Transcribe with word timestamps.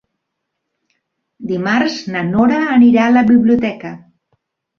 Dimarts 1.51 1.99
na 2.15 2.25
Nora 2.31 2.63
anirà 2.77 3.05
a 3.11 3.13
la 3.19 3.25
biblioteca. 3.29 3.95